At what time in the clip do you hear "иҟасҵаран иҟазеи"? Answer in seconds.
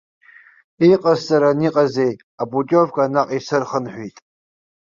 0.91-2.13